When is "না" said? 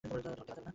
0.57-0.69